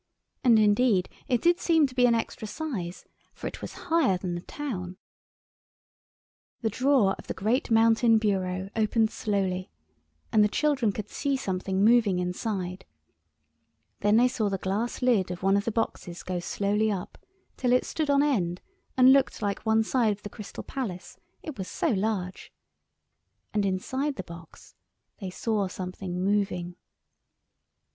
[0.43, 3.05] And indeed it did seem to be an extra size,
[3.35, 4.97] for it was higher than the town.
[6.61, 9.69] The drawer of the great mountain bureau opened slowly,
[10.31, 12.83] and the children could see something moving inside;
[13.99, 17.19] then they saw the glass lid of one of the boxes go slowly up
[17.55, 18.59] till it stood on end
[18.97, 24.23] and looked like one side of the Crystal Palace, it was so large—and inside the
[24.23, 24.73] box
[25.19, 26.75] they saw something moving.